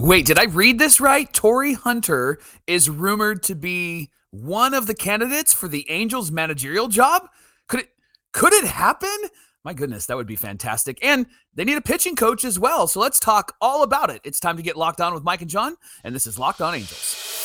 [0.00, 1.30] Wait, did I read this right?
[1.30, 7.28] Torii Hunter is rumored to be one of the candidates for the Angels managerial job.
[7.68, 7.90] Could it
[8.32, 9.14] could it happen?
[9.62, 10.98] My goodness, that would be fantastic.
[11.04, 12.86] And they need a pitching coach as well.
[12.86, 14.22] So let's talk all about it.
[14.24, 16.74] It's time to get locked on with Mike and Jon, and this is Locked On
[16.74, 17.44] Angels.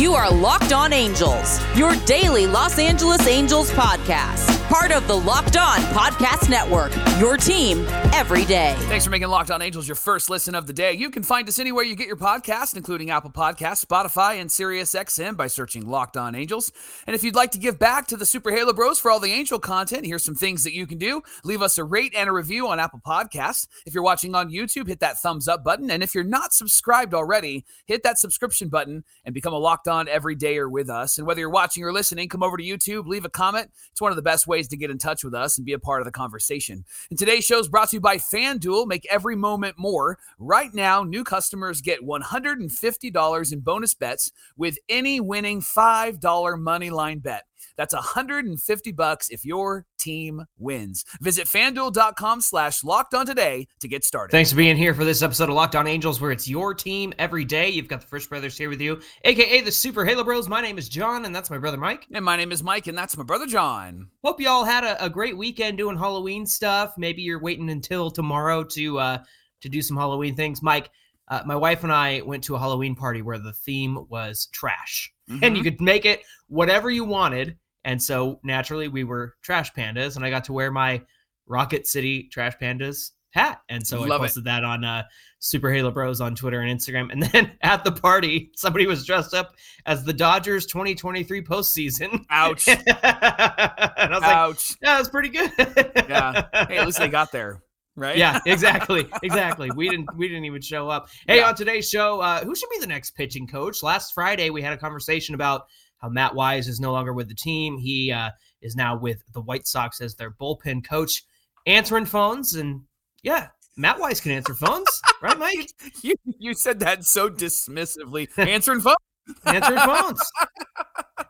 [0.00, 4.56] You are Locked On Angels, your daily Los Angeles Angels podcast.
[4.70, 8.74] Part of the Locked On Podcast Network, your team every day.
[8.82, 10.92] Thanks for making Locked On Angels your first listen of the day.
[10.92, 15.36] You can find us anywhere you get your podcast, including Apple Podcasts, Spotify, and SiriusXM
[15.36, 16.72] by searching Locked On Angels.
[17.06, 19.32] And if you'd like to give back to the Super Halo Bros for all the
[19.32, 21.20] Angel content, here's some things that you can do.
[21.44, 23.66] Leave us a rate and a review on Apple Podcasts.
[23.84, 25.90] If you're watching on YouTube, hit that thumbs up button.
[25.90, 30.08] And if you're not subscribed already, hit that subscription button and become a Locked On
[30.08, 31.18] every day or with us.
[31.18, 33.70] And whether you're watching or listening, come over to YouTube, leave a comment.
[33.90, 35.78] It's one of the best ways to get in touch with us and be a
[35.78, 36.84] part of the conversation.
[37.10, 38.86] And today's show is brought to you by FanDuel.
[38.86, 40.18] Make every moment more.
[40.38, 47.18] Right now, new customers get $150 in bonus bets with any winning $5 money line
[47.18, 47.44] bet.
[47.76, 51.04] That's 150 bucks if your team wins.
[51.20, 54.32] Visit fanduel.com slash locked on today to get started.
[54.32, 57.12] Thanks for being here for this episode of Locked On Angels, where it's your team
[57.18, 57.68] every day.
[57.68, 60.48] You've got the Frisch Brothers here with you, aka the Super Halo Bros.
[60.48, 62.06] My name is Jon, and that's my brother Mike.
[62.12, 64.08] And my name is Mike, and that's my brother Jon.
[64.24, 66.94] Hope you all had a, a great weekend doing Halloween stuff.
[66.96, 69.18] Maybe you're waiting until tomorrow to uh,
[69.60, 70.62] to do some Halloween things.
[70.62, 70.90] Mike,
[71.30, 75.12] uh, my wife and I went to a Halloween party where the theme was trash,
[75.30, 75.42] mm-hmm.
[75.42, 77.56] and you could make it whatever you wanted.
[77.84, 81.00] And so naturally, we were trash pandas, and I got to wear my
[81.46, 83.60] Rocket City Trash Pandas hat.
[83.68, 84.44] And so Love I posted it.
[84.44, 85.02] that on uh,
[85.38, 87.12] Super Halo Bros on Twitter and Instagram.
[87.12, 89.54] And then at the party, somebody was dressed up
[89.86, 92.24] as the Dodgers 2023 postseason.
[92.30, 92.68] Ouch.
[92.68, 94.70] and I was Ouch.
[94.70, 95.52] like, yeah, that's pretty good.
[95.58, 96.46] yeah.
[96.68, 97.62] Hey, at least they got there.
[97.96, 98.16] Right?
[98.16, 99.06] Yeah, exactly.
[99.22, 99.70] Exactly.
[99.74, 101.08] we didn't we didn't even show up.
[101.26, 101.48] Hey, yeah.
[101.48, 103.82] on today's show, uh, who should be the next pitching coach?
[103.82, 105.66] Last Friday we had a conversation about
[105.98, 107.78] how Matt Wise is no longer with the team.
[107.78, 108.30] He uh,
[108.62, 111.24] is now with the White Sox as their bullpen coach,
[111.66, 112.54] answering phones.
[112.54, 112.82] And
[113.22, 114.88] yeah, Matt Wise can answer phones,
[115.22, 115.70] right, Mike?
[116.02, 118.28] You you said that so dismissively.
[118.38, 118.96] Answering phones.
[119.44, 120.20] answering phones.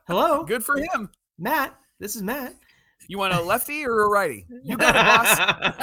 [0.07, 0.45] Hello.
[0.45, 1.75] Good for him, Matt.
[1.99, 2.55] This is Matt.
[3.11, 4.47] You want a lefty or a righty?
[4.63, 5.77] You got it,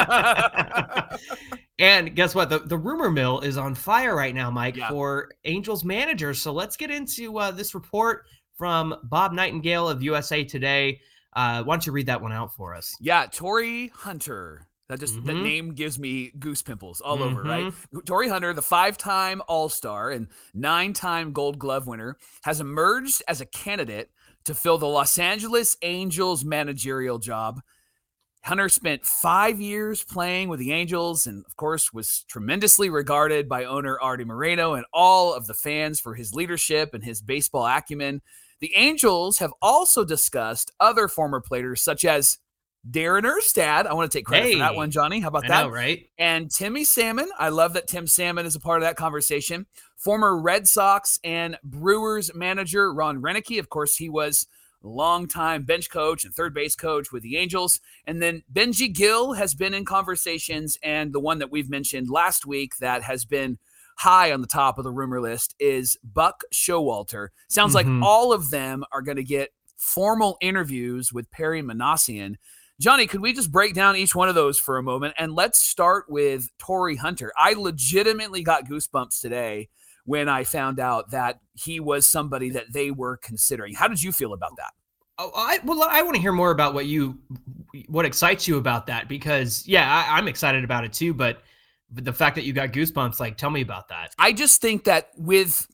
[1.09, 1.19] boss.
[1.79, 2.49] and guess what?
[2.49, 4.87] The, the rumor mill is on fire right now, Mike, yeah.
[4.87, 6.41] for Angels managers.
[6.41, 8.27] So let's get into uh, this report
[8.57, 11.01] from Bob Nightingale of USA Today.
[11.33, 12.95] Uh, why don't you read that one out for us?
[13.01, 14.65] Yeah, Torii Hunter.
[14.87, 15.25] That just mm-hmm.
[15.25, 17.39] that name gives me goose pimples all mm-hmm.
[17.39, 17.73] over, right?
[17.93, 18.29] Mm-hmm.
[18.29, 24.11] Hunter, the five-time All-Star and nine-time Gold Glove winner, has emerged as a candidate
[24.47, 27.61] to fill the Los Angeles Angels managerial job.
[28.43, 33.65] Hunter spent five years playing with the Angels and, of course, was tremendously regarded by
[33.65, 38.21] owner Arte Moreno and all of the fans for his leadership and his baseball acumen.
[38.61, 42.37] The Angels have also discussed other former players such as
[42.89, 43.85] Darren Erstad.
[43.85, 45.19] I want to take credit hey, for that one, Johnny.
[45.19, 45.61] How about I that?
[45.63, 46.07] Know, right?
[46.17, 47.29] And Timmy Salmon.
[47.37, 49.65] I love that Tim Salmon is a part of that conversation.
[49.95, 53.59] Former Red Sox and Brewers manager Ron Roenicke.
[53.59, 54.47] Of course, he was
[54.83, 57.79] longtime bench coach and third base coach with the Angels.
[58.05, 60.77] And then Benji Gil has been in conversations.
[60.83, 63.57] And the one that we've mentioned last week that has been
[63.97, 67.29] high on the top of the rumor list is Buck Showalter.
[67.49, 67.99] Sounds mm-hmm.
[67.99, 72.35] like all of them are going to get formal interviews with Perry Minasian.
[72.79, 75.15] Johnny, could we just break down each one of those for a moment?
[75.17, 77.33] And let's start with Torii Hunter.
[77.35, 79.69] I legitimately got goosebumps today
[80.05, 83.73] when I found out that he was somebody that they were considering.
[83.73, 84.73] How did you feel about that?
[85.17, 87.17] Oh, I well, I want to hear more about what you,
[87.87, 91.15] what excites you about that because yeah, I, I'm excited about it too.
[91.15, 91.41] But,
[91.91, 94.13] but the fact that you got goosebumps, like, tell me about that.
[94.19, 95.67] I just think that with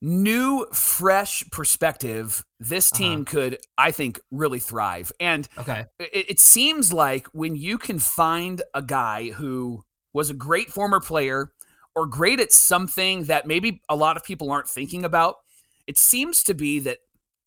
[0.00, 2.98] new, fresh perspective, this uh-huh.
[2.98, 3.30] team uh-huh.
[3.30, 5.12] could, I think, really thrive.
[5.20, 10.34] And okay, it, it seems like when you can find a guy who was a
[10.34, 11.52] great former player
[11.94, 15.36] or great at something that maybe a lot of people aren't thinking about,
[15.86, 16.98] it seems to be that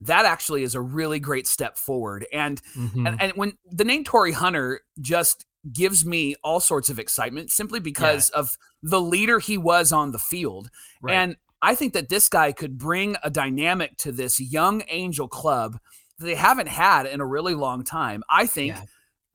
[0.01, 2.25] that actually is a really great step forward.
[2.31, 3.07] And mm-hmm.
[3.07, 7.79] and, and, when the name Torii Hunter just gives me all sorts of excitement simply
[7.79, 8.39] because yeah.
[8.39, 10.69] of the leader he was on the field.
[11.01, 11.15] Right.
[11.15, 15.79] And I think that this guy could bring a dynamic to this young Angel club
[16.19, 18.23] that they haven't had in a really long time.
[18.29, 18.83] I think yeah.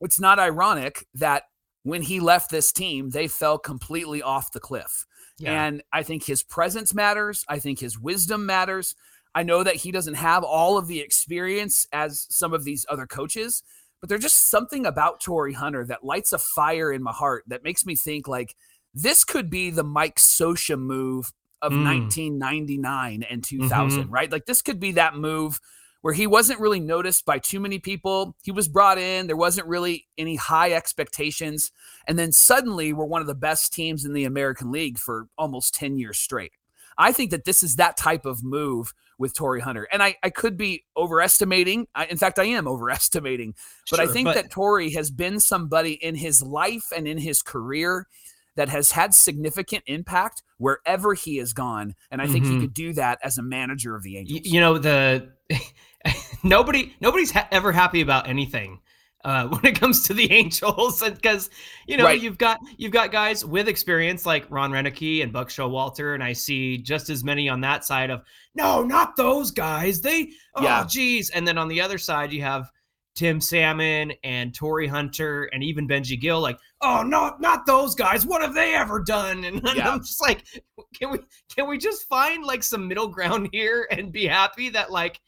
[0.00, 1.44] it's not ironic that
[1.82, 5.04] when he left this team, they fell completely off the cliff.
[5.38, 5.64] Yeah.
[5.64, 7.44] And I think his presence matters.
[7.48, 8.94] I think his wisdom matters.
[9.34, 13.06] I know that he doesn't have all of the experience as some of these other
[13.06, 13.62] coaches,
[14.00, 17.64] but there's just something about Torii Hunter that lights a fire in my heart that
[17.64, 18.54] makes me think like
[18.94, 21.32] this could be the Mike Scioscia move
[21.62, 21.84] of Mm.
[21.84, 24.12] 1999 and 2000, Mm-hmm.
[24.12, 24.30] right?
[24.30, 25.60] Like this could be that move
[26.02, 28.34] where he wasn't really noticed by too many people.
[28.42, 31.70] He was brought in, there wasn't really any high expectations,
[32.08, 35.74] and then suddenly we're one of the best teams in the American League for almost
[35.74, 36.52] 10 years straight.
[36.98, 39.86] I think that this is that type of move with Torii Hunter.
[39.92, 41.86] And I, I could be overestimating.
[41.94, 43.54] I, in fact, I am overestimating.
[43.88, 47.42] But I think but- that Torii has been somebody in his life and in his
[47.42, 48.08] career
[48.56, 51.94] that has had significant impact wherever he has gone.
[52.10, 52.60] And I think he Mhm.
[52.60, 54.40] could do that as a manager of the Angels.
[54.44, 55.32] you know the
[56.44, 58.80] nobody nobody's ha- ever happy about anything
[59.24, 61.48] uh, when it comes to the Angels, because
[61.86, 62.20] you know Right.
[62.20, 66.32] you've got you've got guys with experience like Ron Roenicke and Buck Showalter, and I
[66.32, 68.22] see just as many on that side of
[68.54, 70.00] no, not those guys.
[70.00, 70.84] They oh Yeah.
[70.88, 72.70] geez, and then on the other side you have
[73.14, 78.24] Tim Salmon and Torii Hunter and even Benji Gil, like oh no, not those guys.
[78.24, 79.44] What have they ever done?
[79.52, 79.90] And Yeah.
[79.90, 80.44] I'm just like,
[80.94, 81.18] can we
[81.54, 85.20] can we just find like some middle ground here and be happy that like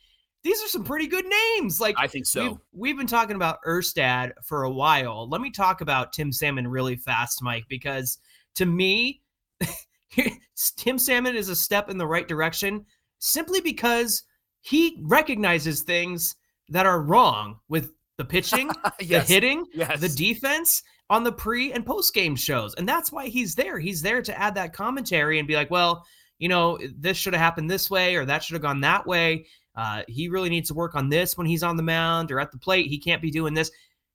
[0.44, 1.80] these are some pretty good names.
[1.80, 2.42] Like I think so.
[2.42, 5.28] we've, we've been talking about Erstad for a while.
[5.28, 8.18] Let me talk about Tim Salmon really fast, Mike, because
[8.56, 9.22] to me,
[10.76, 12.84] Tim Salmon is a step in the right direction
[13.18, 14.22] simply because
[14.60, 16.36] he recognizes things
[16.68, 18.70] that are wrong with the pitching,
[19.00, 19.26] yes.
[19.26, 20.00] the hitting, yes.
[20.00, 22.74] the defense on the pre and post game shows.
[22.74, 23.78] And that's why he's there.
[23.78, 26.04] He's there to add that commentary and be like, well,
[26.38, 29.46] you know, this should have happened this way or that should have gone that way.
[29.76, 32.52] Uh, he really needs to work on this when he's on the mound or at
[32.52, 32.86] the plate.
[32.86, 33.70] He can't be doing this.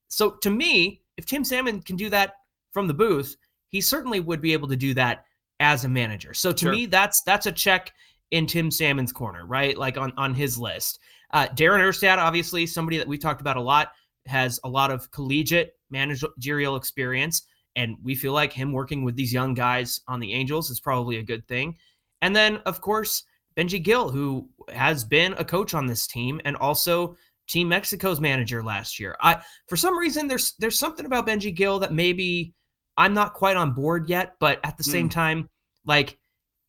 [0.08, 2.34] So to me, if Tim Salmon can do that
[2.72, 3.36] from the booth,
[3.68, 5.24] he certainly would be able to do that
[5.60, 6.34] as a manager.
[6.34, 6.72] So to Sure.
[6.72, 7.92] me, that's that's a check
[8.30, 9.76] in Tim Salmon's corner, right?
[9.76, 10.98] Like on on his list.
[11.32, 13.92] Uh, Darren Erstad, obviously, somebody that we talked about a lot,
[14.26, 17.42] has a lot of collegiate managerial experience,
[17.76, 21.18] and we feel like him working with these young guys on the Angels is probably
[21.18, 21.76] a good thing.
[22.22, 23.24] And then, of course,
[23.56, 27.16] Benji Gil, who has been a coach on this team and also
[27.48, 29.16] Team Mexico's manager last year.
[29.20, 32.54] I for some reason there's there's something about Benji Gil that maybe
[32.96, 35.48] I'm not quite on board yet, but at the same time,
[35.84, 36.18] like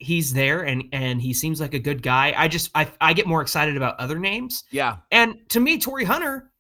[0.02, 2.34] he's there and and he seems like a good guy.
[2.36, 4.64] I just I I get more excited about other names.
[4.72, 4.98] yeah.
[5.12, 6.52] And to me, Torii Hunter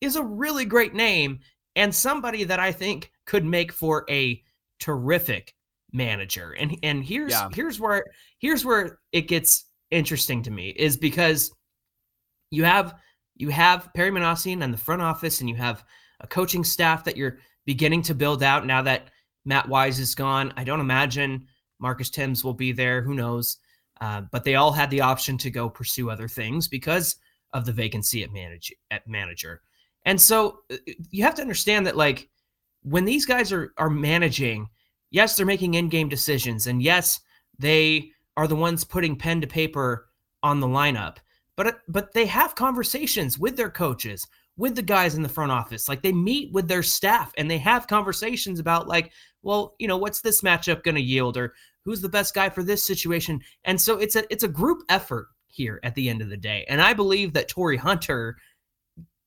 [0.00, 1.40] is a really great name
[1.76, 4.42] and somebody that I think could make for a
[4.78, 5.54] terrific
[5.92, 6.52] manager.
[6.52, 7.48] And and here's Yeah.
[7.54, 8.04] here's where
[8.38, 11.50] here's where it gets interesting to me is because
[12.50, 12.94] you have
[13.36, 15.82] you have Perry Minasian and the front office and you have
[16.20, 19.08] a coaching staff that you're beginning to build out now that
[19.44, 20.52] Matt Wise is gone.
[20.56, 21.46] I don't imagine
[21.80, 23.02] Marcus Thames will be there.
[23.02, 23.58] Who knows?
[24.00, 27.16] Uh, but they all had the option to go pursue other things because
[27.52, 29.60] of the vacancy at manage at manager.
[30.04, 30.76] And so uh,
[31.10, 32.28] you have to understand that like
[32.82, 34.68] when these guys are are managing,
[35.10, 37.20] yes, they're making in-game decisions and yes,
[37.58, 40.08] they are the ones putting pen to paper
[40.42, 41.18] on the lineup.
[41.56, 44.26] But uh, but they have conversations with their coaches,
[44.60, 45.88] with the guys in the front office.
[45.88, 49.10] Like they meet with their staff and they have conversations about like,
[49.42, 52.62] well, you know, what's this matchup going to yield or who's the best guy for
[52.62, 53.40] this situation?
[53.64, 56.66] And so it's a it's a group effort here at the end of the day.
[56.68, 58.36] And I believe that Torii Hunter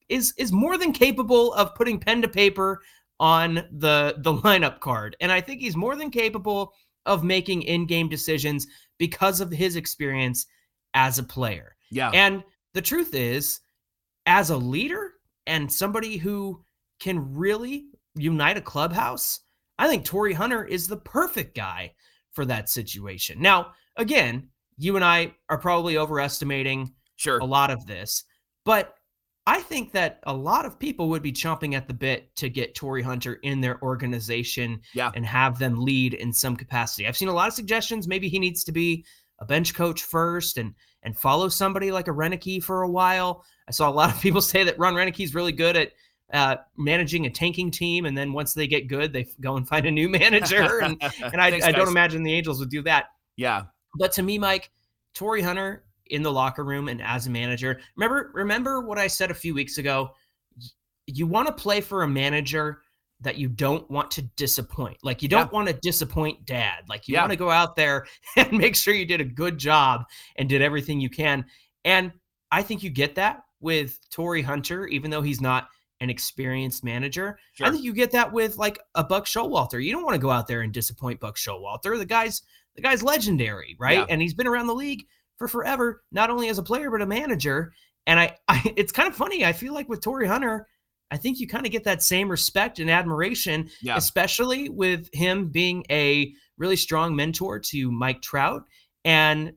[0.08, 2.80] is is more than capable of putting pen to paper
[3.18, 5.16] on the the lineup card.
[5.20, 6.72] And I think he's more than capable
[7.06, 10.46] of making in-game decisions because of his experience
[10.94, 11.74] as a player.
[11.90, 12.10] Yeah.
[12.10, 13.60] And the truth is,
[14.26, 15.13] as a leader
[15.46, 16.64] and somebody who
[17.00, 19.40] can really unite a clubhouse,
[19.78, 21.92] I think Torii Hunter is the perfect guy
[22.32, 23.40] for that situation.
[23.40, 27.38] Now, again, you and I are probably overestimating sure.
[27.38, 28.24] a lot of this,
[28.64, 28.94] but
[29.46, 32.74] I think that a lot of people would be chomping at the bit to get
[32.74, 35.12] Torii Hunter in their organization Yeah.
[35.14, 37.06] and have them lead in some capacity.
[37.06, 38.08] I've seen a lot of suggestions.
[38.08, 39.04] Maybe he needs to be
[39.40, 43.44] a bench coach first and and follow somebody like a Roenicke for a while.
[43.68, 45.92] I saw a lot of people say that Ron Roenicke's really good at
[46.32, 49.86] uh, managing a tanking team, and then once they get good, they go and find
[49.86, 50.80] a new manager.
[50.80, 51.90] and and I, Thanks, I don't guys.
[51.90, 53.06] imagine the Angels would do that.
[53.36, 53.64] Yeah.
[53.98, 54.70] But to me, Mike,
[55.14, 59.30] Torii Hunter in the locker room and as a manager, remember remember what I said
[59.30, 60.10] a few weeks ago.
[61.06, 62.80] You want to play for a manager
[63.20, 64.96] that you don't want to disappoint.
[65.02, 65.56] Like you don't Yeah.
[65.56, 66.84] want to disappoint dad.
[66.88, 67.20] Like you Yeah.
[67.22, 68.06] want to go out there
[68.36, 70.04] and make sure you did a good job
[70.36, 71.44] and did everything you can.
[71.84, 72.12] And
[72.50, 75.68] I think you get that with Torii Hunter, even though he's not
[76.00, 77.38] an experienced manager.
[77.62, 79.82] I think you get that with like a Buck Showalter.
[79.82, 81.96] You don't want to go out there and disappoint Buck Showalter.
[81.96, 82.42] The guy's
[82.76, 83.98] the guy's legendary, right?
[83.98, 84.06] Yeah.
[84.08, 85.04] And he's been around the league
[85.36, 87.72] for forever, not only as a player but a manager.
[88.06, 89.44] And I, I it's kind of funny.
[89.44, 90.66] I feel like with Torii Hunter,
[91.10, 93.96] I think you kind of get that same respect and admiration, Yeah.
[93.96, 98.64] especially with him being a really strong mentor to Mike Trout.
[99.04, 99.52] And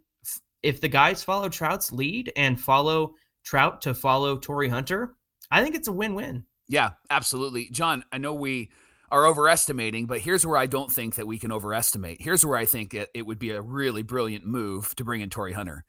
[0.61, 3.13] if the guys follow Trout's lead and follow
[3.47, 5.15] Trout to follow Torii Hunter,
[5.49, 6.43] I think it's a win win.
[6.67, 7.69] Yeah, absolutely.
[7.71, 8.71] Jon, I know we
[9.09, 12.21] are overestimating, but here's where I don't think that we can overestimate.
[12.21, 15.29] Here's where I think it, it would be a really brilliant move to bring in
[15.29, 15.85] Torii Hunter.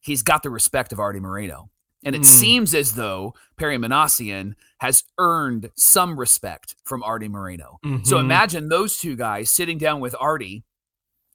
[0.00, 1.68] He's got the respect of Arte Moreno.
[2.02, 2.24] And it mm.
[2.24, 7.78] seems as though Perry Minasian has earned some respect from Arte Moreno.
[7.84, 8.04] Mm-hmm.
[8.04, 10.64] So imagine those two guys sitting down with Arte,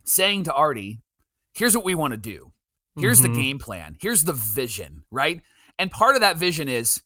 [0.06, 1.02] saying to Arte,
[1.54, 2.52] here's what we want to do.
[3.00, 3.34] Here's mm-hmm.
[3.36, 3.96] the game plan.
[4.02, 5.44] Here's the vision, right?
[5.80, 7.02] And part of that vision is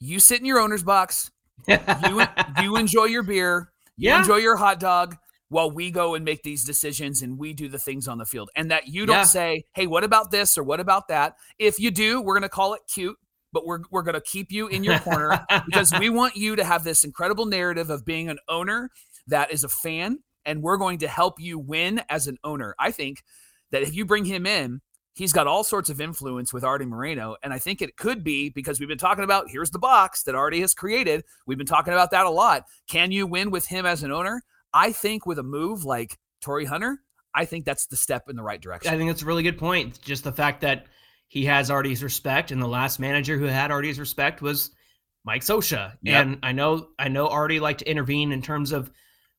[0.00, 1.30] you sit in your owner's box,
[1.66, 2.22] you,
[2.62, 4.20] you enjoy your beer, you yeah.
[4.20, 5.16] enjoy your hot dog
[5.48, 8.50] while we go and make these decisions and we do the things on the field.
[8.56, 9.24] And that you don't yeah.
[9.24, 11.34] say, hey, what about this or what about that?
[11.58, 13.16] If you do, we're going to call it cute
[13.54, 16.64] but we're we're going to keep you in your corner because we want you to
[16.64, 18.90] have this incredible narrative of being an owner
[19.28, 22.74] that is a fan and we're going to help you win as an owner.
[22.78, 23.22] I think
[23.70, 24.80] that if you bring him in,
[25.14, 27.36] he's got all sorts of influence with Arte Moreno.
[27.42, 30.34] And I think it could be because we've been talking about here's the box that
[30.34, 31.24] Arte has created.
[31.46, 32.64] We've been talking about that a lot.
[32.88, 34.42] Can you win with him as an owner?
[34.72, 37.00] I think with a move like Torii Hunter,
[37.34, 38.92] I think that's the step in the right direction.
[38.92, 40.00] I think that's a really good point.
[40.02, 40.86] Just the fact that
[41.28, 44.70] he has Arte's respect, and the last manager who had Arte's respect was
[45.24, 45.94] Mike Scioscia.
[46.02, 46.26] Yep.
[46.26, 48.90] And I know I know Arte liked to intervene in terms of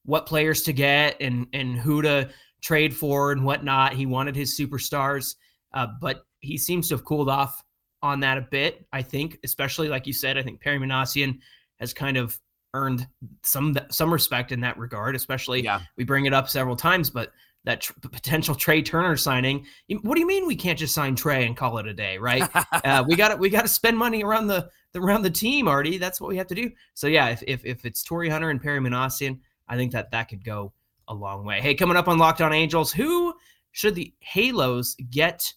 [0.04, 2.30] what players to get and and who to
[2.62, 3.94] trade for and whatnot.
[3.94, 5.36] He wanted his superstars.
[5.76, 7.64] Uh, but he seems to have cooled off
[8.02, 8.88] on that a bit.
[8.94, 11.40] I think, especially like you said, I think Perry Minasian
[11.80, 12.40] has kind of
[12.74, 13.08] earned
[13.44, 15.16] some some respect in that regard.
[15.16, 15.82] Especially, yeah.
[15.98, 17.32] we bring it up several times, but
[17.66, 19.66] that tr- potential Trea Turner signing.
[20.02, 22.48] What do you mean we can't just sign Trea and call it a day, right?
[22.86, 25.68] uh, we got to we got to spend money around the, the around the team,
[25.68, 25.98] Arte.
[25.98, 26.72] That's what we have to do.
[26.94, 30.30] So yeah, if if, if it's Torii Hunter and Perry Minasian, I think that that
[30.30, 30.72] could go
[31.08, 31.60] a long way.
[31.60, 33.34] Hey, coming up on Locked On Angels, who
[33.72, 35.54] should the Halos get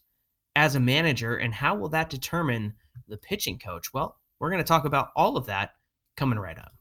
[0.58, 2.74] as a manager, and how will that determine
[3.06, 3.94] the pitching coach?
[3.94, 5.74] Well, we're going to talk about all of that
[6.16, 6.72] coming right up.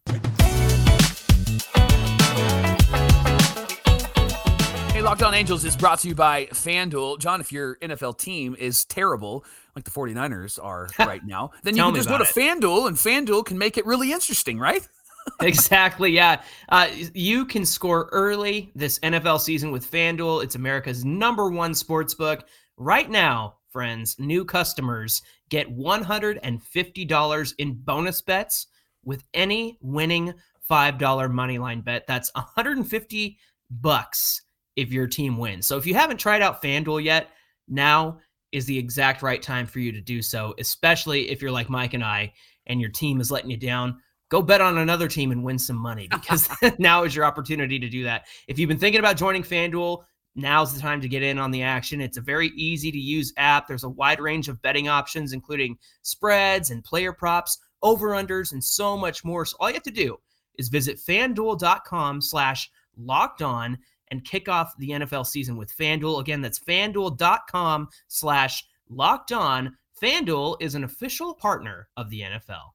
[4.91, 7.19] Hey, Locked On Angels is brought to you by FanDuel.
[7.19, 11.84] Jon, if your NFL team is terrible, like the 49ers are right now, then you
[11.84, 12.29] can just go to it.
[12.29, 14.81] FanDuel, and FanDuel can make it really interesting, right?
[15.39, 16.10] exactly.
[16.10, 16.41] Yeah.
[16.69, 20.43] Uh, you can score early this NFL season with FanDuel.
[20.43, 22.48] It's America's number one sports book.
[22.77, 28.65] Right now, friends, new customers get $150 in bonus bets
[29.05, 30.34] with any winning
[30.67, 32.07] $5 money line bet.
[32.07, 33.38] That's 150
[33.69, 34.41] bucks
[34.75, 35.67] if your team wins.
[35.67, 37.29] So if you haven't tried out FanDuel yet,
[37.67, 38.17] now
[38.51, 41.93] is the exact right time for you to do so, especially if you're like Mike
[41.93, 42.34] and I
[42.65, 44.00] and your team is letting you down.
[44.29, 47.89] Go bet on another team and win some money because now is your opportunity to
[47.89, 48.25] do that.
[48.48, 50.01] If you've been thinking about joining FanDuel,
[50.38, 52.00] now's the time to get in on the action.
[52.00, 53.67] It's a very easy to use app.
[53.67, 58.63] There's a wide range of betting options, including spreads and player props, over unders, and
[58.63, 59.46] so much more.
[59.46, 60.17] So all you have to do
[60.58, 63.77] is visit fanduel.com slash locked on
[64.10, 66.22] and kick off the NFL season with FanDuel.
[66.22, 69.75] Again, that's fanduel.com slash locked on.
[70.01, 72.72] FanDuel is an official partner of the NFL.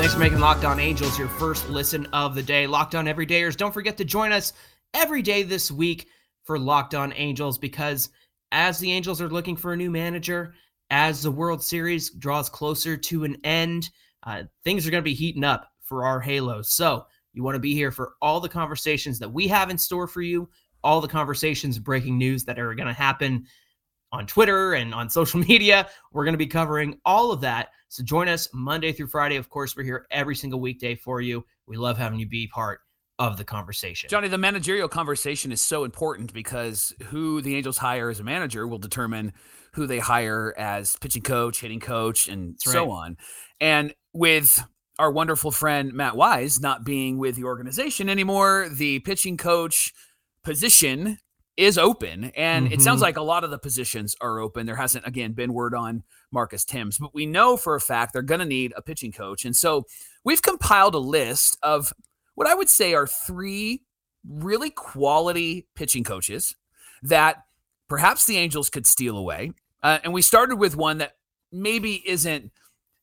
[0.00, 2.66] Thanks for making Locked On Angels your first listen of the day.
[2.66, 4.54] Locked On Everydayers, don't forget to join us
[4.94, 6.08] every day this week
[6.42, 8.08] for Locked On Angels because
[8.50, 10.54] as the Angels are looking for a new manager,
[10.88, 13.90] as the World Series draws closer to an end,
[14.22, 16.72] uh, things are going to be heating up for our Halos.
[16.72, 17.04] So
[17.34, 20.22] you want to be here for all the conversations that we have in store for
[20.22, 20.48] you,
[20.82, 23.44] all the conversations, breaking news that are going to happen
[24.12, 25.90] on Twitter and on social media.
[26.10, 27.68] We're going to be covering all of that.
[27.90, 29.34] So join us Monday through Friday.
[29.34, 31.44] Of course, we're here every single weekday for you.
[31.66, 32.82] We love having you be part
[33.18, 34.08] of the conversation.
[34.08, 38.68] Johnny, the managerial conversation is so important because who the Angels hire as a manager
[38.68, 39.32] will determine
[39.72, 42.92] who they hire as pitching coach, hitting coach, and That's so right.
[42.92, 43.16] on.
[43.60, 44.64] And with
[45.00, 49.92] our wonderful friend Matt Wise not being with the organization anymore, the pitching coach
[50.44, 51.18] position
[51.60, 52.32] is open.
[52.34, 52.74] And mm-hmm.
[52.74, 53.04] it sounds mm-hmm.
[53.04, 54.64] like a lot of the positions are open.
[54.64, 56.02] There hasn't, again, been word on
[56.32, 59.44] Marcus Thames, but we know for a fact they're going to need a pitching coach.
[59.44, 59.86] And so
[60.24, 61.92] we've compiled a list of
[62.34, 63.82] what I would say are three
[64.26, 66.56] really quality pitching coaches
[67.02, 67.44] that
[67.88, 69.52] perhaps the Angels could steal away.
[69.82, 71.16] Uh, and we started with one that
[71.52, 72.52] maybe isn't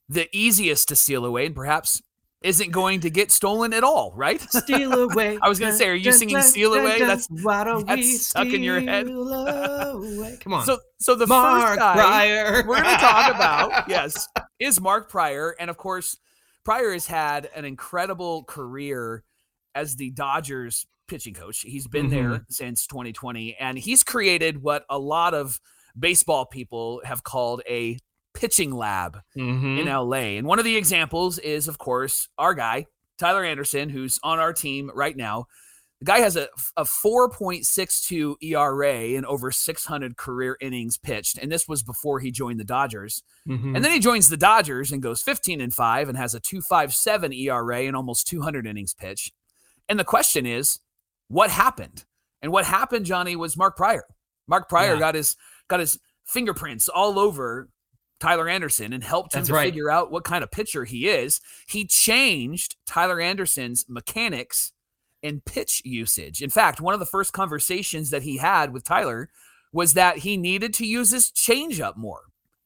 [0.09, 2.01] the easiest to steal away and perhaps
[2.41, 4.39] isn't going to get stolen at all, right?
[4.51, 5.37] Steal away.
[5.41, 6.99] I was going to say, are you singing "Steal Away"?
[6.99, 9.07] That's that's stuck in your head.
[10.41, 10.65] Come on.
[10.65, 12.63] So, so the Mark first guy Prior.
[12.67, 14.27] we're going to talk about, yes,
[14.59, 16.17] is Mark Prior, and of course,
[16.63, 19.23] Prior has had an incredible career
[19.73, 21.61] as the Dodgers pitching coach.
[21.61, 22.45] He's been there Mhm.
[22.49, 25.59] since 2020, and he's created what a lot of
[25.97, 27.97] baseball people have called a
[28.37, 29.79] pitching lab Mhm.
[29.81, 30.37] in LA.
[30.37, 32.85] And one of the examples is, of course, our guy,
[33.17, 35.47] Tyler Anderson, who's on our team right now.
[35.99, 41.37] The guy has a, a 4.62 ERA and over 600 career innings pitched.
[41.39, 43.23] And this was before he joined the Dodgers.
[43.47, 43.75] Mhm.
[43.75, 47.33] And then he joins the Dodgers and goes 15 and 5 and has a 257
[47.33, 49.33] ERA and almost 200 innings pitched.
[49.89, 50.79] And the question is,
[51.29, 52.05] what happened?
[52.41, 54.03] And what happened, Johnny, was Mark Prior.
[54.47, 54.99] Mark Prior Yeah.
[54.99, 55.35] got his
[55.67, 57.67] got his fingerprints all over
[58.19, 59.65] Tyler Anderson and helped him That's to right.
[59.67, 61.39] figure out what kind of pitcher he is.
[61.67, 64.71] He changed Tyler Anderson's mechanics
[65.23, 66.41] and pitch usage.
[66.41, 69.29] In fact, one of the first conversations that he had with Tyler
[69.71, 72.21] was that he needed to use his changeup more.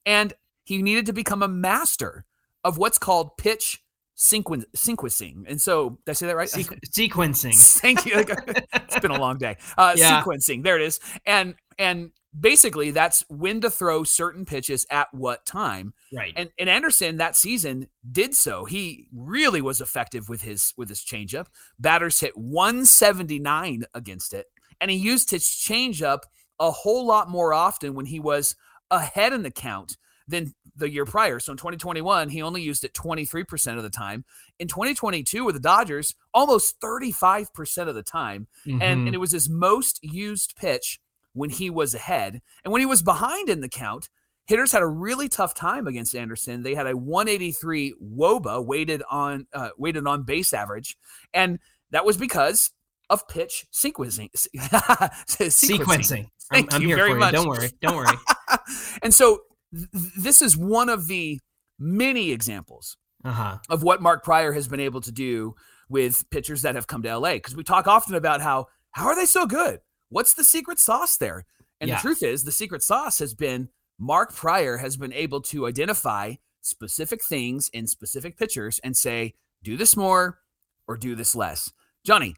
[0.05, 2.25] And he needed to become a master
[2.63, 3.83] of what's called pitch
[4.15, 5.43] sequen- sequencing.
[5.47, 6.47] And so, did I say that right?
[6.47, 7.79] Sequ- sequencing.
[7.79, 8.13] Thank you.
[8.73, 9.57] it's been a long day.
[9.77, 10.21] Uh, Yeah.
[10.21, 10.63] Sequencing.
[10.63, 10.99] There it is.
[11.25, 15.93] And and basically, that's when to throw certain pitches at what time.
[16.13, 16.33] Right.
[16.35, 18.65] And and Anderson that season did so.
[18.65, 21.47] He really was effective with his with his changeup.
[21.79, 24.47] Batters hit 179 against it,
[24.79, 26.21] and he used his changeup
[26.59, 28.55] a whole lot more often when he was
[28.91, 29.97] ahead in the count
[30.27, 31.39] than the year prior.
[31.39, 34.23] So in 2021, he only used it 23% of the time.
[34.59, 38.47] In 2022 with the Dodgers, almost 35% of the time.
[38.65, 39.05] And, Mhm.
[39.07, 40.99] and it was his most used pitch
[41.33, 42.41] when he was ahead.
[42.63, 44.09] And when he was behind in the count,
[44.45, 46.63] hitters had a really tough time against Anderson.
[46.63, 50.97] They had a 183 WOBA weighted on uh, weighted on base average,
[51.33, 51.59] and
[51.91, 52.71] that was because
[53.09, 54.29] of pitch sequencing.
[54.57, 55.79] sequencing.
[55.79, 56.19] sequencing.
[56.19, 57.33] I'm, Thank I'm you here very for much.
[57.33, 57.39] you.
[57.39, 57.69] Don't worry.
[57.81, 58.17] Don't worry.
[59.03, 59.39] and so
[59.73, 61.39] th- th- this is one of the
[61.79, 63.57] many examples Uh huh.
[63.69, 65.55] of what Mark Prior has been able to do
[65.89, 67.33] with pitchers that have come to LA.
[67.33, 69.79] Because we talk often about how how are they so good?
[70.11, 71.45] What's the secret sauce there?
[71.79, 71.95] And Yeah.
[71.95, 76.35] the truth is, the secret sauce has been Mark Prior has been able to identify
[76.61, 80.39] specific things in specific pitchers and say, do this more
[80.87, 81.71] or do this less.
[82.05, 82.35] Johnny,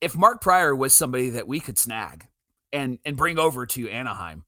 [0.00, 2.26] if Mark Prior was somebody that we could snag
[2.72, 4.44] and and bring over to Anaheim,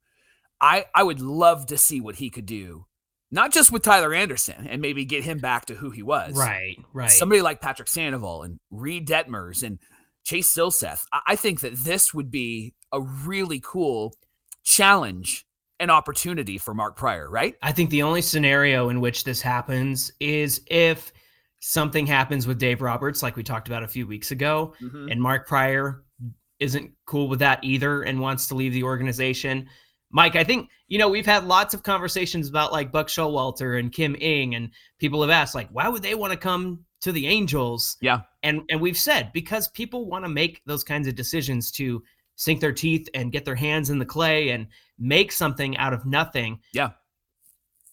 [0.60, 2.86] I I would love to see what he could do,
[3.30, 6.34] not just with Tyler Anderson and maybe get him back to who he was.
[6.36, 6.76] Right.
[6.92, 7.10] Right.
[7.10, 9.78] Somebody like Patrick Sandoval and Reid Detmers and
[10.24, 11.04] Chase Silseth.
[11.12, 14.14] I, I think that this would be a really cool
[14.62, 15.46] challenge
[15.80, 17.56] and opportunity for Mark Prior, right?
[17.62, 21.12] I think the only scenario in which this happens is if
[21.60, 25.08] something happens with Dave Roberts, like we talked about a few weeks ago, mm-hmm.
[25.10, 26.04] and Mark Prior
[26.60, 29.68] isn't cool with that either and wants to leave the organization.
[30.10, 33.92] Mike, I think, you know, we've had lots of conversations about like Buck Showalter and
[33.92, 37.26] Kim Ng, and people have asked, like, why would they want to come to the
[37.26, 37.96] Angels?
[38.00, 38.22] Yeah.
[38.42, 42.02] And and we've said because people want to make those kinds of decisions to
[42.36, 44.66] sink their teeth and get their hands in the clay and
[44.98, 46.58] make something out of nothing.
[46.72, 46.90] Yeah.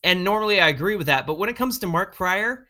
[0.04, 1.28] And normally I agree with that.
[1.28, 2.68] But when it comes to Mark Prior,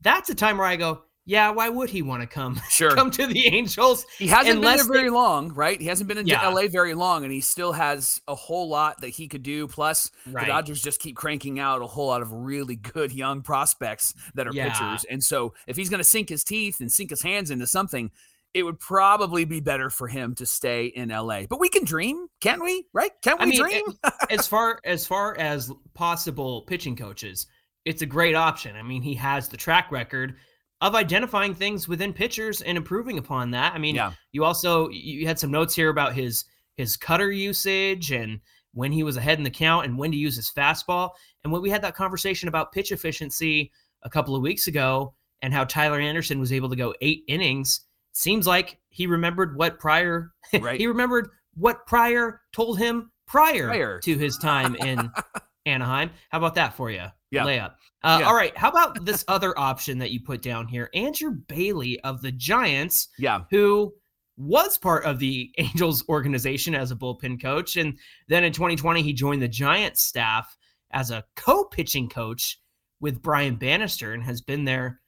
[0.00, 2.94] that's a time where I go, yeah, why would he want to come Sure.
[2.94, 4.04] come to the Angels?
[4.18, 5.80] He hasn't been there very long, right?
[5.80, 6.48] He hasn't been in Yeah.
[6.48, 9.68] LA very long, and he still has a whole lot that he could do.
[9.68, 14.14] Plus, the Dodgers just keep cranking out a whole lot of really good young prospects
[14.34, 14.70] that are Yeah.
[14.72, 15.04] pitchers.
[15.10, 18.10] And so, if he's going to sink his teeth and sink his hands into something,
[18.54, 21.46] it would probably be better for him to stay in LA.
[21.48, 22.84] But we can dream, can't we?
[22.92, 23.10] Right?
[23.22, 23.84] Can't we I mean, dream?
[24.30, 27.46] as far as far as possible pitching coaches,
[27.84, 28.76] it's a great option.
[28.76, 30.36] I mean, he has the track record
[30.82, 33.72] of identifying things within pitchers and improving upon that.
[33.72, 34.12] I mean, yeah.
[34.32, 36.44] you also you had some notes here about his
[36.76, 38.40] his cutter usage and
[38.74, 41.10] when he was ahead in the count and when to use his fastball.
[41.44, 43.70] And when we had that conversation about pitch efficiency
[44.02, 47.82] a couple of weeks ago and how Tyler Anderson was able to go eight innings,
[48.12, 50.80] seems like he remembered what prior Right.
[50.80, 54.00] he remembered what prior told him prior, Prior.
[54.00, 55.10] to his time in
[55.66, 56.10] Anaheim.
[56.30, 57.04] How about that for you?
[57.32, 57.44] Yeah.
[57.44, 57.72] Layup.
[58.04, 58.28] Uh, Yeah.
[58.28, 58.56] All right.
[58.56, 60.90] How about this other option that you put down here?
[60.94, 63.40] Andrew Bailey of the Giants, yeah.
[63.50, 63.92] who
[64.36, 67.76] was part of the Angels organization as a bullpen coach.
[67.76, 70.56] And then in 2020, he joined the Giants staff
[70.92, 72.60] as a co pitching coach
[73.00, 75.00] with Brian Bannister and has been there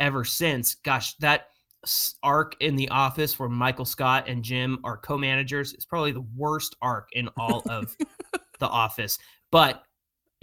[0.00, 0.74] ever since.
[0.76, 1.48] Gosh, that
[2.22, 6.26] arc in the office where Michael Scott and Jim are co managers is probably the
[6.34, 7.96] worst arc in all of
[8.58, 9.18] the office.
[9.50, 9.82] But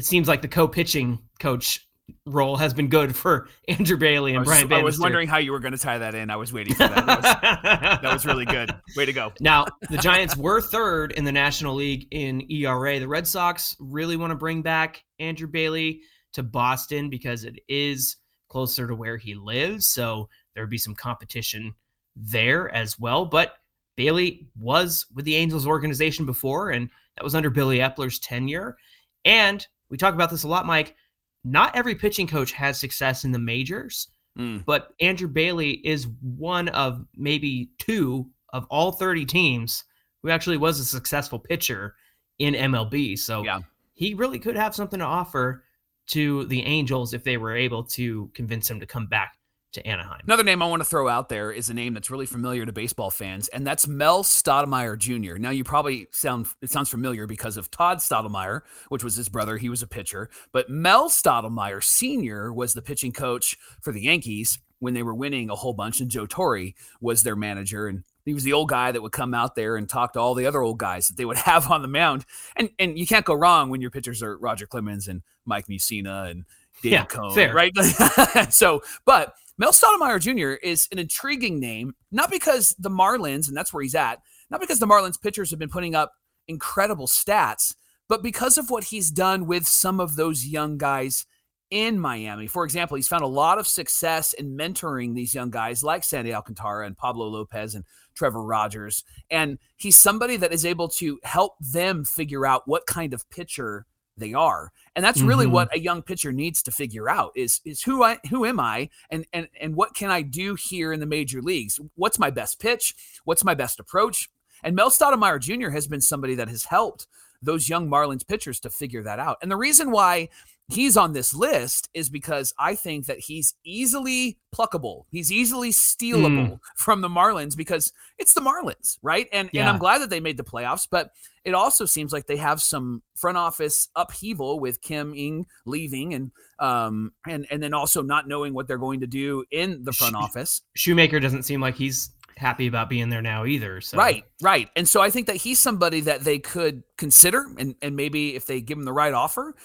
[0.04, 1.88] it seems like the co pitching coach
[2.26, 5.38] role has been good for Andrew Bailey I and was, Brian I was wondering how
[5.38, 6.30] you were going to tie that in.
[6.30, 7.06] I was waiting for that.
[7.06, 8.70] That was, that was really good.
[8.98, 9.32] Way to go.
[9.40, 13.00] Now, the Giants were third in the National League in ERA.
[13.00, 16.02] The Red Sox really want to bring back Andrew Bailey
[16.34, 18.18] to Boston because it is
[18.50, 19.88] closer to where he lives.
[19.88, 21.74] So there would be some competition
[22.18, 23.24] there as well.
[23.24, 23.54] But
[23.96, 28.76] Bailey was with the Angels organization before, and that was under Billy Eppler's tenure.
[29.24, 30.96] And we talk about this a lot, Mike.
[31.44, 34.08] Not every pitching coach has success in the majors,
[34.40, 34.66] Mm.
[34.66, 39.84] but Andrew Bailey is one of maybe two of all 30 teams
[40.24, 41.94] who actually was a successful pitcher
[42.40, 43.16] in MLB.
[43.16, 43.60] So Yeah.
[43.94, 45.64] he really could have something to offer
[46.08, 49.38] to the Angels if they were able to convince him to come back
[49.74, 50.22] to Anaheim.
[50.26, 52.72] Another name I want to throw out there is a name that's really familiar to
[52.72, 55.38] baseball fans, and that's Mel Stottlemyre Jr.
[55.38, 59.58] Now, you probably sound it sounds familiar because of Todd Stottlemyre, which was his brother.
[59.58, 62.54] He was a pitcher, but Mel Stottlemyre Sr.
[62.54, 66.12] was the pitching coach for the Yankees when they were winning a whole bunch, and
[66.12, 69.56] Joe Torre was their manager, and he was the old guy that would come out
[69.56, 71.88] there and talk to all the other old guys that they would have on the
[71.88, 72.26] mound.
[72.56, 76.30] And and you can't go wrong when your pitchers are Roger Clemens and Mike Mussina
[76.30, 76.46] and
[76.82, 77.54] David Yeah, Cone, fair.
[77.54, 77.72] right?
[78.50, 80.66] so, but Mel Stottlemyre Jr.
[80.66, 84.80] is an intriguing name, not because the Marlins, and that's where he's at, not because
[84.80, 86.14] the Marlins pitchers have been putting up
[86.48, 87.74] incredible stats,
[88.10, 91.26] but because of what he's done with some of those young guys
[91.74, 92.46] in Miami.
[92.46, 96.32] For example, he's found a lot of success in mentoring these young guys like Sandy
[96.32, 97.84] Alcantara and Pablo Lopez and
[98.16, 99.04] Trevor Rogers.
[99.32, 103.88] And he's somebody that is able to help them figure out what kind of pitcher
[104.18, 104.72] they are.
[104.96, 105.52] And that's really Mhm.
[105.52, 108.90] what a young pitcher needs to figure out is is who I who am I
[109.10, 111.80] and and and what can I do here in the major leagues?
[111.96, 112.94] What's my best pitch?
[113.24, 114.30] What's my best approach?
[114.64, 115.70] And Mel Stottlemyre Jr.
[115.72, 117.08] has been somebody that has helped
[117.42, 119.38] those young Marlins pitchers to figure that out.
[119.42, 120.30] And the reason why
[120.70, 125.04] he's on this list is because I think that he's easily pluckable.
[125.12, 129.28] He's easily stealable from the Marlins because it's the Marlins, right?
[129.34, 131.12] And and I'm glad that they made the playoffs, but
[131.44, 136.32] it also seems like they have some front office upheaval with Kim Ng leaving and
[136.60, 140.14] um and and then also not knowing what they're going to do in the front
[140.14, 140.62] Sh- office.
[140.78, 143.82] Schumaker doesn't seem like he's happy about being there now either.
[143.82, 144.70] So Right, right.
[144.76, 148.46] And so I think that he's somebody that they could consider, and, and maybe if
[148.46, 149.56] they give him the right offer,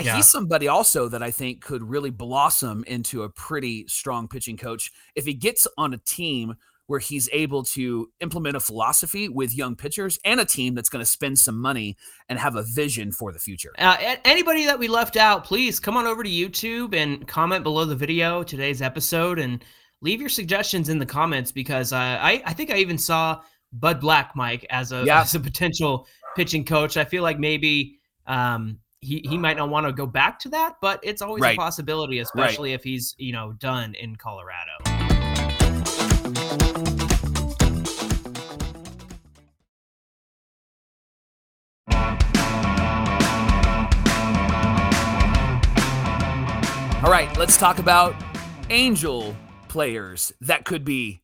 [0.00, 0.16] Yeah.
[0.16, 4.90] he's somebody also that I think could really blossom into a pretty strong pitching coach
[5.14, 6.54] if he gets on a team
[6.88, 11.02] where he's able to implement a philosophy with young pitchers and a team that's going
[11.02, 11.96] to spend some money
[12.28, 13.72] and have a vision for the future.
[13.76, 17.84] Uh, anybody that we left out, please come on over to YouTube and comment below
[17.84, 19.64] the video, today's episode, and
[20.02, 23.40] leave your suggestions in the comments because uh, I, I think I even saw
[23.72, 25.20] Bud Black, Mike, as a, Yeah.
[25.22, 26.06] as a potential
[26.36, 26.96] pitching coach.
[26.96, 30.76] I feel like maybe um, he, he might not want to go back to that,
[30.80, 31.54] but it's always Right.
[31.56, 34.72] a possibility, especially if he's, you know, done in Colorado.
[47.02, 48.16] All right, let's talk about
[48.70, 49.36] angel
[49.76, 51.20] players that could be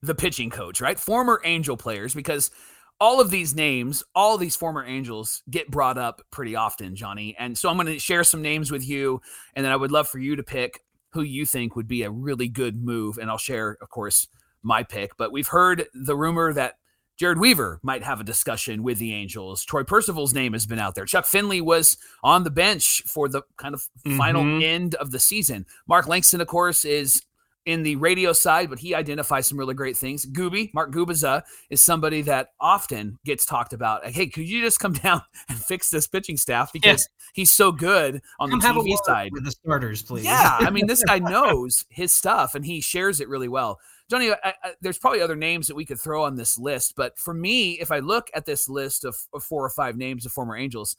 [0.00, 0.96] the pitching coach, right?
[0.96, 2.52] Former angel players, because
[3.00, 7.34] all of these names, all these former angels get brought up pretty often, Johnny.
[7.36, 9.20] And so I'm going to share some names with you,
[9.56, 12.10] and then I would love for you to pick who you think would be a
[12.10, 13.18] really good move.
[13.18, 14.28] And I'll share, of course,
[14.62, 15.16] my pick.
[15.16, 16.74] But we've heard the rumor that
[17.20, 19.64] Jered Weaver might have a discussion with the Angels.
[19.64, 21.06] Troy Percival's name has been out there.
[21.06, 23.82] Chuck Finley was on the bench for the kind of
[24.16, 24.62] final Mhm.
[24.62, 25.66] end of the season.
[25.88, 27.20] Mark Langston, of course, is
[27.66, 30.24] in the radio side, but he identifies some really great things.
[30.24, 34.04] Gooby, Mark Gubicza, is somebody that often gets talked about.
[34.04, 37.72] Like, hey, could you just come down and fix this pitching staff because he's so
[37.72, 39.32] good on Come the TV side.
[39.32, 40.24] with the starters, please.
[40.24, 43.80] Yeah, I mean, this guy knows his stuff and he shares it really well.
[44.08, 47.18] Johnny, I, I, there's probably other names that we could throw on this list, but
[47.18, 50.30] for me, if I look at this list of, of four or five names of
[50.30, 50.96] former Angels,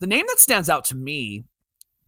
[0.00, 1.44] the name that stands out to me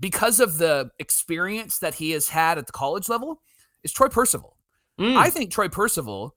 [0.01, 3.43] because of the experience that he has had at the college level
[3.83, 4.57] is Troy Percival.
[4.99, 6.37] Mm, I think Troy Percival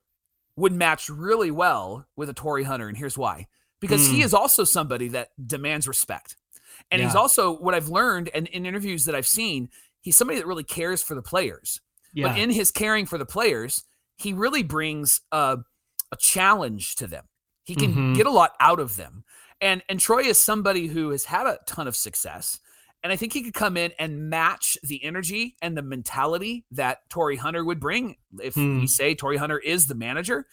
[0.56, 3.48] would match really well with a Torii Hunter, and here's why:
[3.80, 4.26] because he Mm.
[4.26, 6.36] is also somebody that demands respect,
[6.92, 9.70] and he's also what I've learned and in interviews that I've seen,
[10.02, 11.80] he's somebody that really cares for the players.
[12.14, 12.28] yeah.
[12.28, 13.84] But in his caring for the players,
[14.18, 15.60] he really brings a,
[16.12, 17.26] a challenge to them.
[17.64, 18.16] He can Mhm.
[18.16, 19.24] get a lot out of them,
[19.62, 22.60] and and Troy is somebody who has had a ton of success.
[23.04, 27.00] And I think he could come in and match the energy and the mentality that
[27.10, 28.82] Torii Hunter would bring if Hmm.
[28.82, 30.46] we say Torii Hunter is the manager.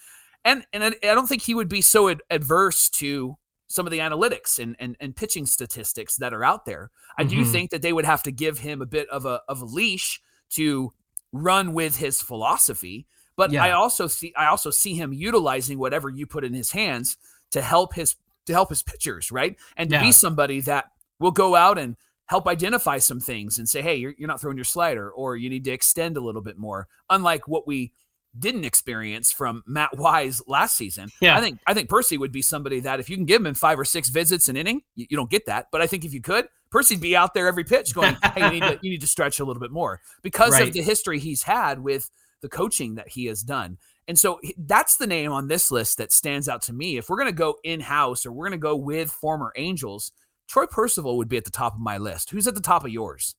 [0.44, 3.90] And and I, I don't think he would be so ad- adverse to some of
[3.90, 6.90] the analytics and, and and pitching statistics that are out there.
[7.18, 7.52] I do Mhm.
[7.52, 10.22] think that they would have to give him a bit of a of a leash
[10.50, 10.92] to
[11.32, 13.06] run with his philosophy.
[13.36, 17.18] But I also see I also see him utilizing whatever you put in his hands
[17.50, 19.54] to help his to help his pitchers, right?
[19.76, 20.02] And to Yeah.
[20.02, 20.86] be somebody that
[21.18, 21.96] will go out and
[22.28, 25.50] help identify some things and say, hey, you're, you're not throwing your slider, or you
[25.50, 26.86] need to extend a little bit more.
[27.10, 27.92] Unlike what we
[28.38, 31.10] didn't experience from Matt Wise last season.
[31.20, 31.36] Yeah.
[31.36, 33.78] I think I think Percy would be somebody that if you can give him five
[33.78, 35.68] or six visits an inning, you, you don't get that.
[35.72, 38.50] But I think if you could, Percy'd be out there every pitch going, "Hey, you
[38.50, 40.62] need to you need to stretch a little bit more," because Right.
[40.64, 42.10] of the history he's had with
[42.42, 43.78] the coaching that he has done.
[44.06, 46.96] And so that's the name on this list that stands out to me.
[46.98, 50.12] If we're going to go in house or we're going to go with former Angels,
[50.48, 52.30] Troy Percival would be at the top of my list.
[52.30, 53.34] Who's at the top of yours?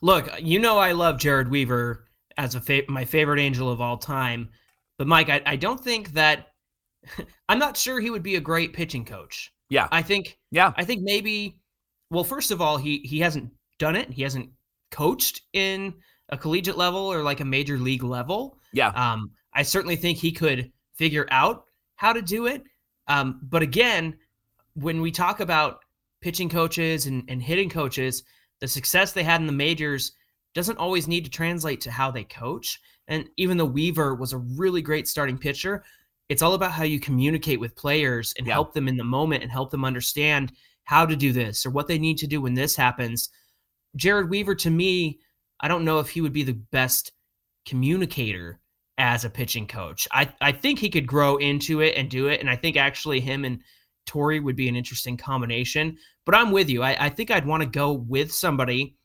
[0.00, 2.06] Look, you know I love Jered Weaver
[2.38, 4.48] as a fa- my favorite angel of all time,
[4.98, 6.48] but Mike, I, I don't think that
[7.48, 9.52] I'm not sure he would be a great pitching coach.
[9.68, 9.88] Yeah.
[9.90, 10.72] I think Yeah.
[10.76, 11.58] I think maybe
[12.10, 14.10] well, first of all, he he hasn't done it.
[14.10, 14.50] He hasn't
[14.90, 15.94] coached in
[16.28, 18.58] a collegiate level or like a major league level.
[18.72, 18.88] Yeah.
[18.88, 21.64] Um, I certainly think he could figure out
[21.96, 22.62] how to do it.
[23.08, 24.16] Um, but again,
[24.74, 25.80] when we talk about
[26.22, 28.22] pitching coaches and, and hitting coaches,
[28.60, 30.12] the success they had in the majors
[30.54, 32.80] doesn't always need to translate to how they coach.
[33.08, 35.84] And even though Weaver was a really great starting pitcher,
[36.28, 38.54] it's all about how you communicate with players and Yeah.
[38.54, 40.52] help them in the moment and help them understand
[40.84, 43.28] how to do this or what they need to do when this happens.
[43.98, 45.18] Jered Weaver, to me,
[45.60, 47.12] I don't know if he would be the best
[47.66, 48.60] communicator
[48.98, 50.06] as a pitching coach.
[50.12, 52.40] I, I think he could grow into it and do it.
[52.40, 53.62] And I think actually him and
[54.06, 55.96] Torii would be an interesting combination.
[56.24, 56.82] But I'm with you.
[56.82, 58.96] I, I think I'd want to go with somebody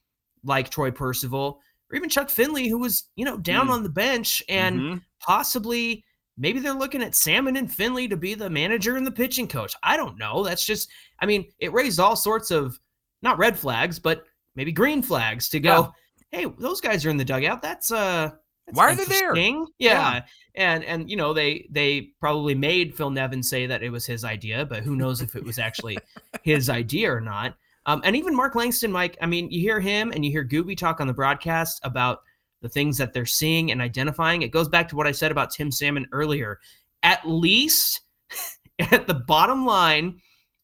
[0.44, 1.60] like Troy Percival
[1.92, 3.72] or even Chuck Finley, who was, you know, down Mm.
[3.72, 5.02] on the bench and Mhm.
[5.20, 6.04] possibly
[6.38, 9.74] maybe they're looking at Salmon and Finley to be the manager and the pitching coach.
[9.84, 10.44] I don't know.
[10.44, 12.80] That's just, I mean, it raised all sorts of
[13.24, 14.24] not red flags, but
[14.56, 15.92] maybe green flags to go,
[16.32, 17.62] hey, those guys are in the dugout.
[17.64, 18.32] That's uh
[18.68, 19.30] that's Why are they there?
[19.30, 20.22] interesting." Yeah.
[20.56, 24.24] And and you know, they they probably made Phil Nevin say that it was his
[24.24, 25.98] idea, but who knows if it was actually
[26.44, 27.56] his idea or not.
[27.86, 30.78] Um, and even Mark Langston, Mike, I mean, you hear him and you hear Gooby
[30.78, 32.20] talk on the broadcast about
[32.62, 34.42] the things that they're seeing and identifying.
[34.42, 36.60] It goes back to what I said about Tim Salmon earlier.
[37.04, 38.02] At least
[38.80, 40.20] at the bottom line,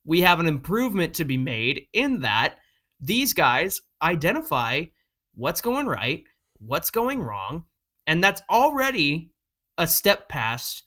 [0.05, 2.57] we have an improvement to be made in that
[2.99, 4.83] these guys identify
[5.35, 6.23] what's going right,
[6.59, 7.63] what's going wrong,
[8.07, 9.31] and that's already
[9.77, 10.83] a step past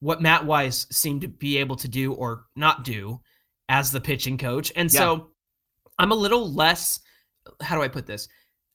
[0.00, 3.20] what Matt Wise seemed to be able to do or not do
[3.68, 4.72] as the pitching coach.
[4.76, 5.00] And Yeah.
[5.00, 5.30] so
[5.98, 6.98] I'm a little less
[7.60, 8.28] how do I put this?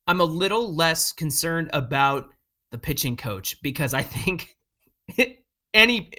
[0.08, 2.30] I'm a little less concerned about
[2.72, 4.56] the pitching coach because I think
[5.74, 6.12] any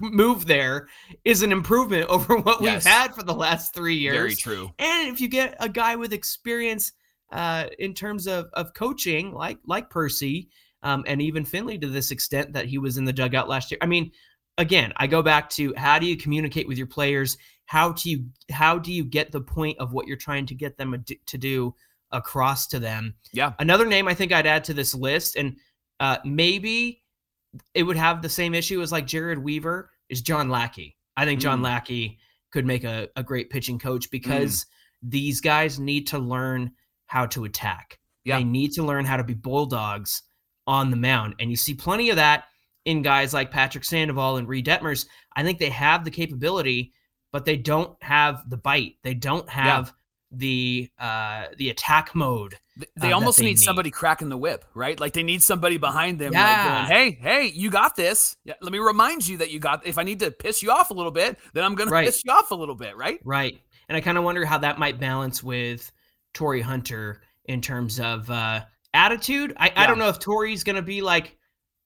[0.00, 0.88] move there
[1.24, 2.84] is an improvement over what Yes.
[2.84, 4.16] we've had for the last 3 years.
[4.16, 4.70] Very true.
[4.78, 6.92] And if you get a guy with experience
[7.32, 10.48] uh, in terms of of coaching, like like Percy,
[10.82, 13.78] um, and even Finley to this extent that he was in the dugout last year.
[13.80, 14.12] I mean,
[14.58, 17.36] again, I go back to how do you communicate with your players?
[17.66, 20.78] How do you how do you get the point of what you're trying to get
[20.78, 21.74] them to do
[22.12, 23.14] across to them?
[23.32, 23.52] Yeah.
[23.58, 25.56] Another name I think I'd add to this list, and
[26.00, 27.02] uh, maybe
[27.74, 30.96] it would have the same issue as like Jered Weaver is John Lackey.
[31.16, 31.64] I think John Mm.
[31.64, 32.18] Lackey
[32.52, 34.64] could make a, a great pitching coach because
[35.02, 36.70] these guys need to learn
[37.06, 37.98] how to attack.
[38.24, 38.38] Yeah.
[38.38, 40.22] They need to learn how to be bulldogs
[40.68, 41.34] on the mound.
[41.40, 42.44] And you see plenty of that
[42.84, 45.06] in guys like Patrick Sandoval and Reid Detmers.
[45.34, 46.92] I think they have the capability,
[47.32, 48.94] but they don't have the bite.
[49.02, 49.92] They don't have
[50.30, 52.58] the uh the attack mode.
[52.76, 53.60] Th- uh, They that almost they need, need.
[53.60, 55.00] somebody cracking the whip, right?
[55.00, 56.86] Like they need somebody behind them, like Yeah.
[56.88, 59.86] going, "Hey, hey, you got this." Yeah, let me remind you that you got.
[59.86, 62.02] If I need to piss you off a little bit, then I'm going Right.
[62.04, 63.18] to piss you off a little bit, right?
[63.24, 63.58] Right.
[63.88, 65.90] And I kind of wonder how that might balance with
[66.34, 68.60] Torii Hunter in terms of uh
[68.94, 69.54] attitude.
[69.56, 71.36] I, I don't know if Torii's gonna be like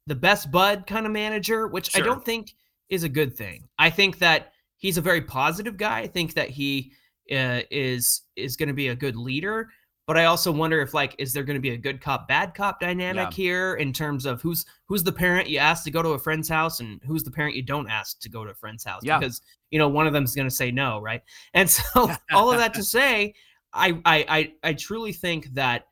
[0.06, 2.54] the best bud kind of manager, which I don't think
[2.88, 3.68] is a good thing.
[3.78, 6.00] I think that he's a very positive guy.
[6.00, 6.92] I think that he
[7.30, 9.68] uh, is is going to be a good leader.
[10.08, 12.54] But I also wonder if like is there going to be a good cop bad
[12.54, 13.36] cop dynamic Yeah.
[13.36, 16.48] here in terms of who's who's the parent you ask to go to a friend's
[16.48, 19.18] house and who's the parent you don't ask to go to a friend's house Yeah.
[19.20, 21.22] because you know one of them's going to say no, right?
[21.54, 23.34] And so all of that to say,
[23.72, 25.86] I, I I I truly think that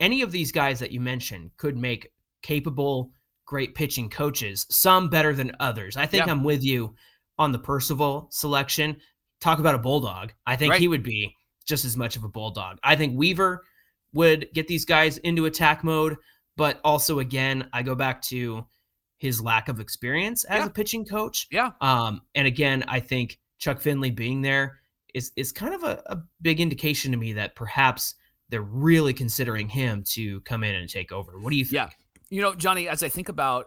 [0.00, 2.08] any of these guys that you mentioned could make
[2.42, 3.12] capable,
[3.46, 4.66] great pitching coaches.
[4.70, 5.96] Some better than others.
[5.96, 6.32] I think Yeah.
[6.32, 6.94] I'm with you
[7.38, 8.96] on the Percival selection.
[9.40, 10.32] Talk about a bulldog.
[10.46, 10.80] I think Right.
[10.80, 11.34] he would be
[11.66, 12.78] just as much of a bulldog.
[12.82, 13.64] I think Weaver
[14.12, 16.16] would get these guys into attack mode,
[16.56, 18.64] but also again, I go back to
[19.18, 20.66] his lack of experience as Yeah.
[20.66, 21.46] a pitching coach.
[21.50, 21.70] Yeah.
[21.80, 24.80] Um, and again, I think Chuck Finley being there
[25.14, 28.14] is is kind of a, a big indication to me that perhaps
[28.54, 31.40] they're really considering him to come in and take over.
[31.40, 31.74] What do you think?
[31.74, 31.88] Yeah.
[32.30, 33.66] You know, Johnny, as I think about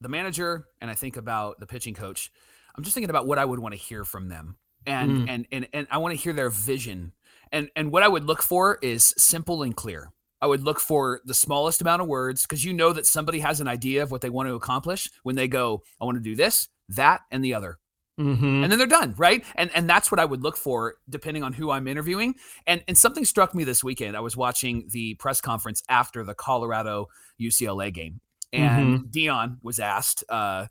[0.00, 2.30] the manager and I think about the pitching coach,
[2.76, 4.56] I'm just thinking about what I would want to hear from them.
[4.86, 5.28] And Mm.
[5.28, 7.12] and and and I want to hear their vision.
[7.50, 10.12] And and what I would look for is simple and clear.
[10.40, 13.60] I would look for the smallest amount of words because you know that somebody has
[13.60, 16.36] an idea of what they want to accomplish when they go, I want to do
[16.36, 17.78] this, that, and the other.
[18.20, 18.62] Mm-hmm.
[18.62, 19.42] And then they're done, right?
[19.56, 22.34] And and that's what I would look for depending on who I'm interviewing.
[22.66, 24.16] And and something struck me this weekend.
[24.16, 27.08] I was watching the press conference after the Colorado
[27.40, 28.20] UCLA game,
[28.52, 30.66] and Deion was asked uh,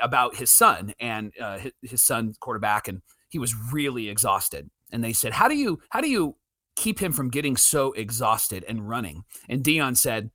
[0.00, 4.70] about his son and uh, his, his son quarterback, and he was really exhausted.
[4.92, 6.36] And they said, "How do you how do you
[6.76, 10.30] keep him from getting so exhausted and running?" And Deion said,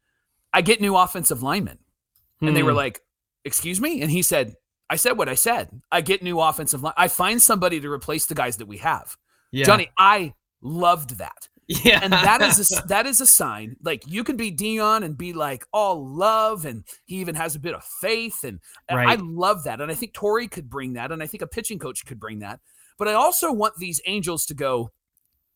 [0.52, 1.80] "I get new offensive linemen."
[2.42, 2.78] And they were Hmm.
[2.78, 3.02] like,
[3.46, 4.56] "Excuse me?" And he said,
[4.92, 5.70] "I said what I said.
[5.92, 6.94] I get new offensive line.
[6.98, 9.18] I find somebody to replace the guys that we have."
[9.52, 9.66] yeah.
[9.66, 11.48] Johnny, I loved that.
[11.68, 13.78] yeah, And that is a, that is a sign.
[13.82, 17.60] Like you can be Deion and be like all love, and he even has a
[17.60, 19.80] bit of faith, and and I love that.
[19.80, 22.40] And I think Torii could bring that, and I think a pitching coach could bring
[22.40, 22.60] that.
[22.98, 24.92] But I also want these Angels to go.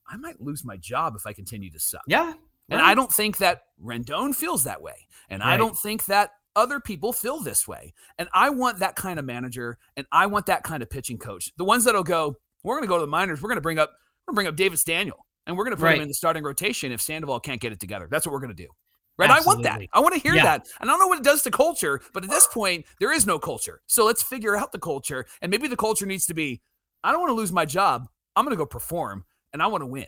[0.08, 2.04] I might lose my job if I continue to suck.
[2.08, 2.34] yeah.
[2.69, 2.82] And.
[2.82, 5.08] I don't think that Rendon feels that way.
[5.30, 7.94] And I don't think that other people feel this way.
[8.18, 11.52] And I want that kind of manager and I want that kind of pitching coach.
[11.58, 13.41] The ones that'll go, we're going to go to the minors.
[13.41, 13.91] We're going to bring up,
[14.26, 15.96] we're going to bring up Davis Daniel and we're going to put Right.
[15.98, 18.08] him in the starting rotation if Sandoval can't get it together.
[18.10, 18.70] That's what we're going to do.
[19.18, 19.30] Right.
[19.30, 19.82] I want that.
[19.94, 20.44] I want to hear Yeah.
[20.44, 20.68] that.
[20.82, 23.26] And I don't know what it does to culture, but at this point, there is
[23.26, 23.82] no culture.
[23.88, 25.26] So let's figure out the culture.
[25.41, 26.62] And maybe the culture needs to be
[27.04, 28.08] I don't want to lose my job.
[28.36, 30.08] I'm going to go perform and I want to win.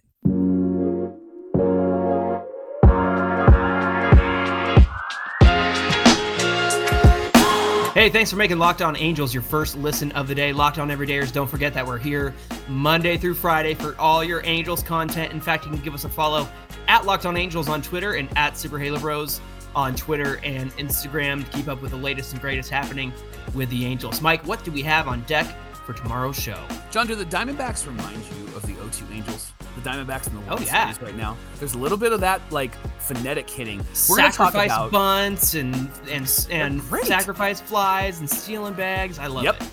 [7.98, 10.54] Hey, thanks for making Locked On Angels your first listen of the day.
[10.54, 12.32] Locked On Everydayers, don't forget that we're here
[12.68, 15.34] Monday through Friday for all your Angels content.
[15.34, 16.48] In fact, you can give us a follow
[16.88, 19.42] at Locked On Angels on Twitter and at Super Halo Bros
[19.74, 23.12] on Twitter and Instagram to keep up with the latest and greatest happening
[23.56, 24.22] with the Angels.
[24.22, 25.48] Mike, what do we have on deck
[25.84, 26.64] for tomorrow's show?
[26.92, 29.54] Jon, do the Diamondbacks remind you of the O2 Angels?
[29.74, 30.92] The Diamondbacks in the oh, World Oh, yeah.
[30.92, 31.36] Series right now.
[31.58, 33.80] There's a little bit of that like phonetic hitting.
[34.10, 35.76] We're sacrifice about bunts and
[36.10, 39.20] and and sacrifice flies and stealing bags.
[39.20, 39.62] I love Yep.
[39.62, 39.70] it.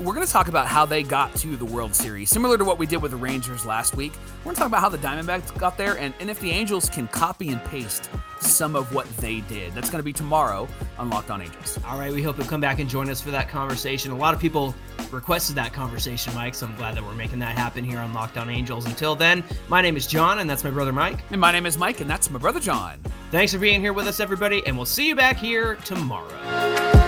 [0.00, 2.78] We're going to talk about how they got to the World Series, similar to what
[2.78, 4.12] we did with the Rangers last week.
[4.38, 6.88] We're going to talk about how the Diamondbacks got there and, and if the Angels
[6.90, 9.74] can copy and paste some of what they did.
[9.74, 11.78] That's going to be tomorrow on Locked On Angels.
[11.86, 14.12] All right, we hope you'll come back and join us for that conversation.
[14.12, 14.74] A lot of people
[15.10, 18.36] requested that conversation, Mike, so I'm glad that we're making that happen here on Locked
[18.36, 18.86] On Angels.
[18.86, 21.18] Until then, my name is Jon, and that's my brother Mike.
[21.30, 23.00] And my name is Mike, and that's my brother Jon.
[23.30, 27.07] Thanks for being here with us, everybody, and we'll see you back here tomorrow.